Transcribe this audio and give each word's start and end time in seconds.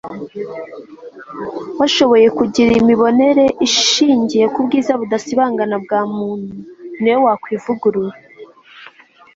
washoboye 1.79 2.27
kugira 2.37 2.71
imibonere 2.81 3.45
ishingiye 3.67 4.45
ku 4.53 4.59
bwiza 4.65 4.91
budasibangana 4.99 5.75
bwa 5.83 6.01
muntu, 6.15 6.55
ni 7.01 7.09
we 7.13 7.17
wakwivugurura 7.25 8.15